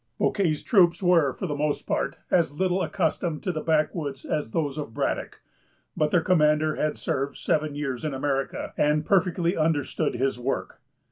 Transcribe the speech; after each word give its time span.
Bouquet's 0.17 0.63
troops 0.63 1.03
were, 1.03 1.31
for 1.31 1.45
the 1.45 1.53
most 1.53 1.85
part, 1.85 2.17
as 2.31 2.53
little 2.53 2.81
accustomed 2.81 3.43
to 3.43 3.51
the 3.51 3.61
backwoods 3.61 4.25
as 4.25 4.49
those 4.49 4.79
of 4.79 4.95
Braddock; 4.95 5.41
but 5.95 6.09
their 6.09 6.23
commander 6.23 6.73
had 6.75 6.97
served 6.97 7.37
seven 7.37 7.75
years 7.75 8.03
in 8.03 8.15
America, 8.15 8.73
and 8.77 9.05
perfectly 9.05 9.55
understood 9.55 10.15
his 10.15 10.39
work. 10.39 10.81